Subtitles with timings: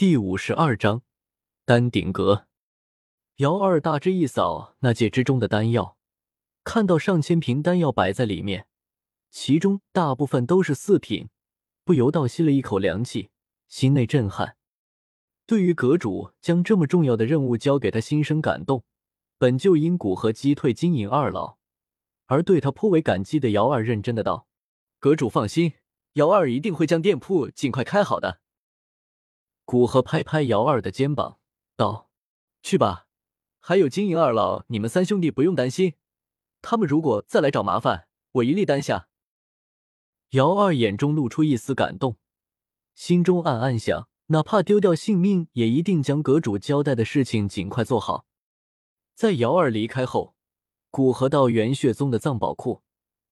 [0.00, 1.02] 第五十二章
[1.66, 2.46] 丹顶阁。
[3.36, 5.98] 姚二大致一扫那戒之中的丹药，
[6.64, 8.66] 看到上千瓶丹药摆在里面，
[9.30, 11.28] 其中大部分都是四品，
[11.84, 13.28] 不由倒吸了一口凉气，
[13.68, 14.56] 心内震撼。
[15.44, 18.82] 对于阁主将这么重要的任务交给他，心生感动。
[19.36, 21.58] 本就因古河击退金银二老，
[22.24, 24.46] 而对他颇为感激的姚二认真的道
[24.98, 25.74] ：“阁主放心，
[26.14, 28.40] 姚二一定会将店铺尽快开好的。”
[29.70, 31.38] 古河拍拍姚二的肩膀，
[31.76, 32.10] 道
[32.60, 33.06] ：“去吧，
[33.60, 35.94] 还有金银二老，你们三兄弟不用担心。
[36.60, 39.08] 他们如果再来找麻烦，我一力担下。”
[40.30, 42.16] 姚二眼中露出一丝感动，
[42.96, 48.26] 心中暗暗想：哪怕丢掉性命，也一定将阁主交代的事情尽快做好。
[49.14, 50.34] 在姚二离开后，
[50.90, 52.82] 古河到元血宗的藏宝库，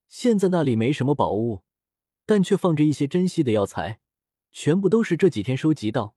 [0.08, 1.64] 现在那里没什么宝物，
[2.24, 3.98] 但却放着一些珍稀的药材，
[4.52, 6.14] 全部都是这几天收集到。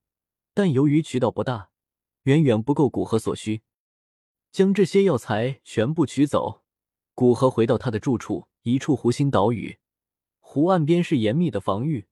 [0.54, 1.70] 但由于渠道不大，
[2.24, 3.62] 远远不够古河所需。
[4.50, 6.62] 将这些药材全部取走，
[7.14, 9.78] 古河回到他的住处，一处湖心岛屿。
[10.40, 12.06] 湖岸边是严密的防御，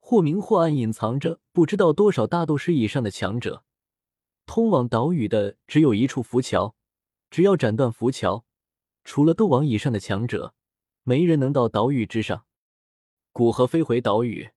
[0.00, 3.64] 或明或暗隐藏着不知道多少大斗师以上的强者。
[4.46, 6.74] 通往岛屿的只有一处浮桥，
[7.28, 8.46] 只要斩断浮桥，
[9.04, 10.54] 除了斗王以上的强者，
[11.02, 12.46] 没人能到岛屿之上。
[13.32, 14.52] 古河飞回岛屿，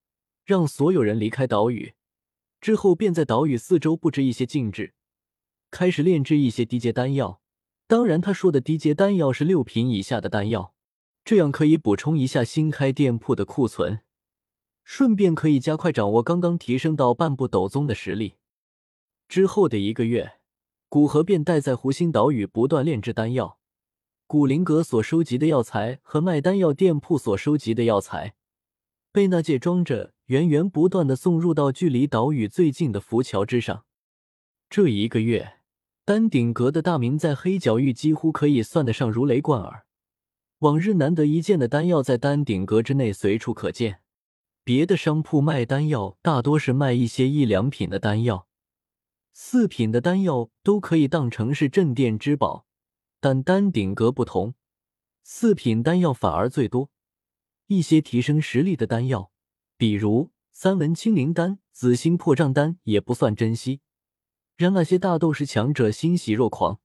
[0.46, 1.94] 让所有人离开岛屿。
[2.60, 4.94] 之后便在岛屿四周布置一些禁制，
[5.72, 7.42] 开始炼制一些低阶丹药。
[7.88, 10.74] 当然，他说的低阶丹药是六品以下的丹药，
[11.24, 14.02] 这样可以补充一下新开店铺的库存，
[14.84, 18.36] 顺便可以加快掌握刚刚提升到半步斗宗的实力。
[19.28, 20.40] 之后的一个月，
[20.88, 23.60] 古河便待在湖心岛屿不断炼制丹药。
[24.26, 28.36] 古灵阁所收集的药材和卖丹药店铺所收集的药材，
[29.18, 30.14] 被那戒装着。
[30.28, 33.84] 源源不断的送入到距离岛屿最近的浮桥之上。
[34.70, 35.54] 这一个月，
[36.06, 39.88] 丹顶阁的大名在黑角域几乎可以算得上如雷贯耳。
[40.60, 44.02] 往日难得一见的丹药在丹顶阁之内随处可见。
[44.64, 48.48] 别的商铺卖丹药大多是卖一些一两品的丹药，
[49.34, 52.68] 四品的丹药都可以当成是镇店之宝，
[53.20, 54.54] 但丹顶阁不同，
[55.24, 56.92] 四品丹药反而最多。
[57.68, 59.32] 一些提升实力的丹药。
[59.78, 63.82] 比如三文清灵丹、紫心破障丹也不算珍稀，
[64.58, 66.80] 让那些大斗士强者欣喜若狂。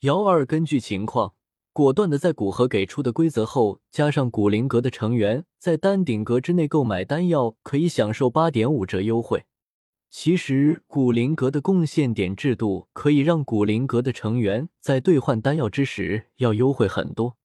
[0.00, 1.34] 姚二根据情况，
[1.72, 9.44] 果断的在古河给出的规则后，加上古灵阁的成员在丹顶阁之内购买丹药可以享受八点五折优惠。
[10.08, 17.36] 其实古灵阁的贡献点制度可以让古灵阁的成员在兑换丹药之时要优惠很多，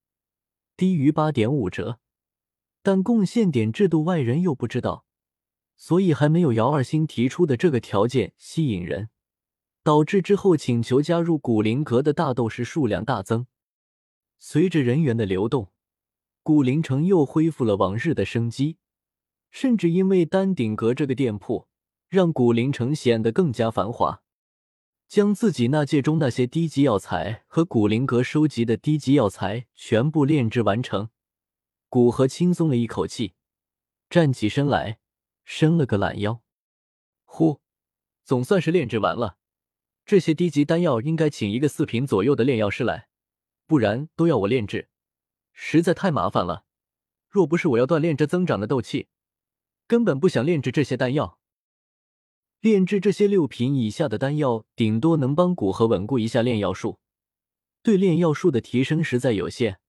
[0.76, 2.00] 低于八点五折。
[2.86, 5.06] 但贡献点制度外人又不知道，
[5.76, 9.10] 所以还没有姚二新提出的这个条件吸引人，
[9.82, 13.48] 导致之后请求加入古灵阁的大斗士数量大增。
[14.38, 15.72] 随着人员的流动，
[16.44, 18.78] 古灵城又恢复了往日的生机，
[19.50, 21.68] 甚至因为丹顶阁这个店铺，
[22.08, 24.22] 让古灵城显得更加繁华。
[25.08, 31.10] 将自己那戒中那些低级药材和古灵阁收集的低级药材全部炼制完成。
[31.90, 33.34] 古河轻松了一口气，
[34.10, 35.00] 站起身来，
[35.44, 36.42] 伸了个懒腰。
[37.24, 37.62] 呼，
[38.24, 39.38] 总算是炼制完了。
[40.06, 43.08] 这些低级丹药应该请一个四品左右的炼药师来，
[43.66, 44.90] 不然都要我炼制，
[45.52, 46.66] 实在太麻烦了。
[47.30, 49.08] 若不是我要锻炼这增长的斗气，
[49.88, 51.40] 根本不想炼制这些丹药。
[52.60, 57.00] 炼制这些六品以下的丹药，顶多能帮古河稳固一下炼药术，
[57.82, 59.80] 对炼药术的提升实在有限。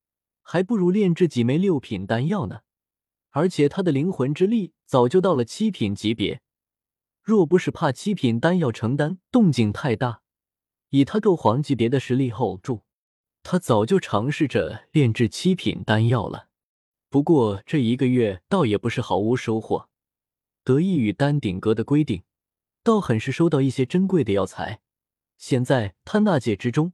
[0.49, 2.61] 还不如炼制几枚六品丹药呢，
[3.31, 6.41] 而且他的灵魂之力早就到了七品级别。
[7.21, 10.23] 若不是怕七品丹药成丹动静太大，
[10.91, 12.83] 以他斗皇级别的实力 hold 住，
[13.43, 16.47] 他早就尝试着炼制七品丹药了。
[17.11, 19.89] 不过这一个月倒也不是毫无收获，
[20.63, 22.23] 得益于丹顶阁的规定，
[22.85, 24.81] 倒很是收到一些珍贵的药材。
[25.37, 26.93] 现在他纳戒之中。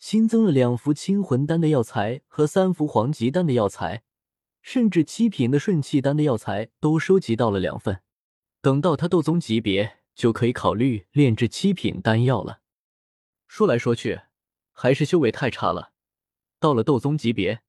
[0.00, 4.02] 新增了两幅清魂丹的药材和三幅黄级丹的药材，
[4.62, 8.02] 甚至七品的顺气丹的药材都收集到了两份。
[8.62, 12.62] 等到他斗宗级别，就可以考虑炼制七品丹药了。
[13.46, 14.22] 说来说去，
[14.72, 15.92] 还是修为太差了。
[16.58, 17.62] 到了斗宗级别，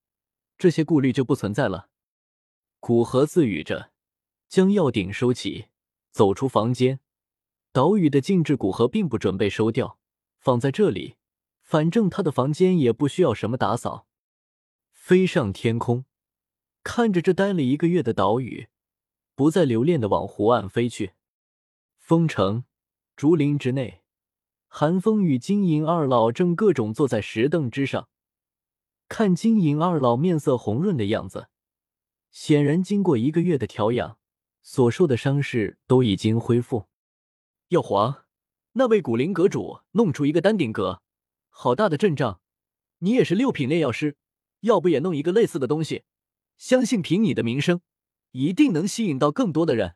[0.57, 1.89] 这些顾虑就不存在了。
[2.79, 3.91] 古河自语着，
[4.47, 5.65] 将药鼎收起，
[6.11, 7.01] 走出房间。
[7.73, 9.99] 岛屿的禁制，古河并不准备收掉，
[10.39, 11.15] 放在这里。
[11.71, 14.05] 反正他的房间也不需要什么打扫，
[14.91, 16.03] 飞上天空，
[16.83, 18.67] 看着这待了一个月的岛屿，
[19.35, 21.13] 不再留恋的往湖岸飞去。
[21.95, 22.65] 风城，
[23.15, 24.01] 竹林之内，
[24.67, 28.09] 韩风与金银二老正各种坐在石凳之上，
[29.07, 31.47] 看金银二老面色红润的样子，
[32.31, 34.17] 显然经过一个月的调养，
[34.61, 36.89] 所受的伤势都已经恢复。
[37.69, 38.25] 药皇，
[38.73, 41.01] 那位古灵阁主弄出一个丹顶阁，
[41.51, 42.39] 好大的阵仗！
[42.99, 44.17] 你也是六品炼药师，
[44.61, 46.03] 要不也弄一个类似的东西？
[46.57, 47.81] 相信凭你的名声，
[48.31, 49.95] 一定能吸引到更多的人。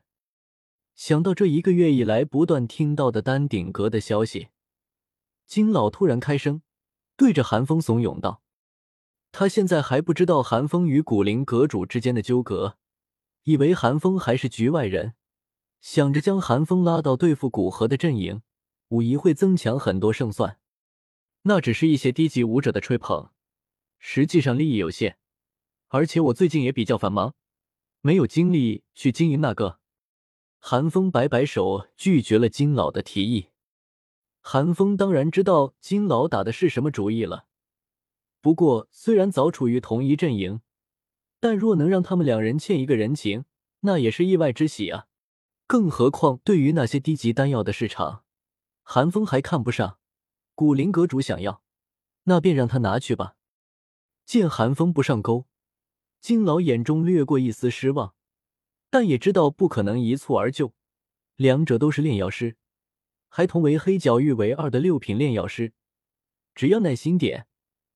[0.94, 4.48] 想到这一个月以来不断听到的丹顶阁的消息，
[5.46, 6.62] 金老突然开声，
[7.16, 8.42] 对着韩风怂恿道
[9.32, 12.78] ：“他现在还不知道韩风与古灵阁主之间的纠葛，
[13.44, 15.14] 以为韩风还是局外人，
[15.80, 18.42] 想着将韩风拉到对付古河的阵营，
[18.88, 20.58] 无疑会增强很多胜算。
[21.48, 23.30] 那只是一些低级武者的吹捧，
[24.00, 25.16] 实际上利益有限，
[25.86, 27.36] 而且我最近也比较繁忙，
[28.00, 29.78] 没有精力去经营那个。”
[30.58, 33.50] 韩风摆摆手，拒绝了金老的提议。
[34.40, 37.46] 韩风当然知道金老打的是什么主意了。
[38.40, 40.60] 不过，虽然早处于同一阵营，
[41.38, 43.44] 但若能让他们两人欠一个人情，
[43.80, 45.06] 那也是意外之喜啊！
[45.68, 48.24] 更何况，对于那些低级丹药的市场，
[48.82, 49.98] 韩风还看不上。
[50.56, 51.62] 古灵阁主想要，
[52.22, 53.36] 那便让他拿去吧。
[54.24, 55.44] 见韩风不上钩，
[56.22, 58.14] 金老眼中掠过一丝失望。
[58.88, 60.72] 但也知道不可能一蹴而就，
[61.34, 62.56] 两者都是炼药师，
[63.28, 65.74] 还同为黑角域为二的六品炼药师，
[66.54, 67.46] 只要耐心点，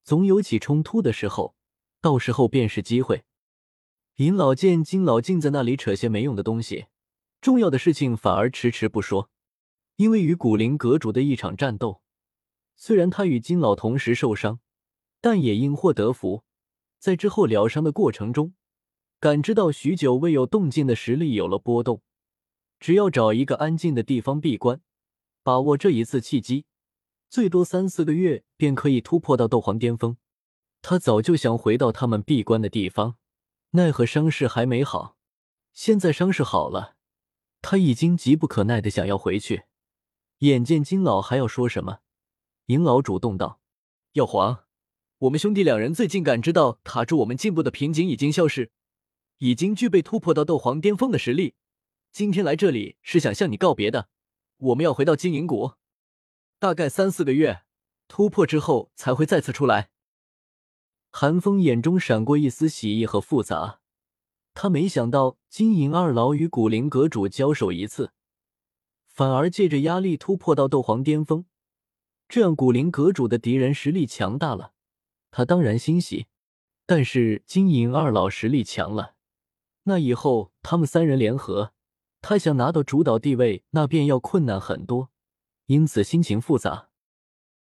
[0.05, 1.55] 总有起冲突的时候，
[2.03, 3.25] 到时候便是机会。
[4.17, 6.89] 尹老见金老竟在那里扯些没用的东西，
[7.41, 9.31] 重要的事情反而迟迟不说，
[9.97, 12.03] 因为与古灵阁主的一场战斗，
[12.83, 14.59] 虽然他与金老同时受伤，
[15.21, 16.45] 但也因祸得福，
[16.99, 18.55] 在之后疗伤的过程中。
[19.19, 22.01] 感知到许久未有动静的实力有了波动，
[22.79, 24.81] 只要找一个安静的地方闭关，
[25.43, 26.65] 把握这一次契机，
[27.29, 30.17] 最多三四个月便可以突破到斗皇巅峰。
[30.81, 33.17] 他早就想回到他们闭关的地方，
[33.73, 35.19] 奈何伤势还没好。
[35.75, 36.97] 现在伤势好了，
[37.61, 39.65] 他已经急不可耐的想要回去。
[40.39, 41.99] 眼见金老还要说什么，
[42.71, 43.61] 银老主动道
[44.15, 44.61] ：“药皇，
[45.19, 48.71] 我们兄弟两人最近感知到卡住我们进步的瓶颈已经消失。”
[49.39, 51.55] 已经具备突破到斗皇巅峰的实力。
[52.13, 54.09] 今天来这里是想向你告别的。
[54.59, 55.73] 我们要回到金银谷，
[56.61, 57.63] 大概三四个月
[58.07, 59.91] 突破之后才会再次出来。
[61.11, 63.81] 韩风眼中闪过一丝喜意和复杂，
[64.55, 68.13] 他没想到金银二老与古灵阁主交手一次，
[69.09, 71.47] 反而借着压力突破到斗皇巅峰，
[72.31, 74.71] 这样古灵阁主的敌人实力强大了，
[75.33, 76.29] 他当然欣喜。
[76.87, 79.15] 但是金银二老实力强了。
[79.83, 81.73] 那以后，他们三人联合，
[82.23, 85.11] 他想拿到主导地位，那便要困难很多，
[85.67, 86.90] 因此心情复杂。